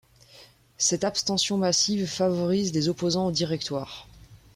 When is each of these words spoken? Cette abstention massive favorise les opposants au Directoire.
Cette 0.79 1.03
abstention 1.03 1.59
massive 1.59 2.07
favorise 2.07 2.73
les 2.73 2.89
opposants 2.89 3.27
au 3.27 3.31
Directoire. 3.31 4.07